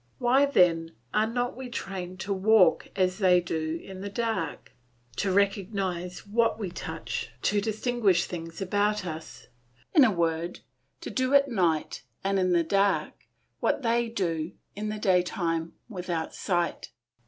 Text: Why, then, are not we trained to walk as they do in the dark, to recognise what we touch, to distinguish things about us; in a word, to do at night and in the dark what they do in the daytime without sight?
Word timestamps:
Why, 0.17 0.47
then, 0.47 0.93
are 1.13 1.27
not 1.27 1.55
we 1.55 1.69
trained 1.69 2.19
to 2.21 2.33
walk 2.33 2.87
as 2.95 3.19
they 3.19 3.39
do 3.39 3.79
in 3.83 4.01
the 4.01 4.09
dark, 4.09 4.71
to 5.17 5.31
recognise 5.31 6.25
what 6.25 6.57
we 6.57 6.71
touch, 6.71 7.29
to 7.43 7.61
distinguish 7.61 8.25
things 8.25 8.63
about 8.63 9.05
us; 9.05 9.49
in 9.93 10.03
a 10.03 10.09
word, 10.09 10.61
to 11.01 11.11
do 11.11 11.35
at 11.35 11.49
night 11.49 12.01
and 12.23 12.39
in 12.39 12.51
the 12.51 12.63
dark 12.63 13.27
what 13.59 13.83
they 13.83 14.09
do 14.09 14.53
in 14.75 14.89
the 14.89 14.97
daytime 14.97 15.73
without 15.87 16.33
sight? 16.33 16.89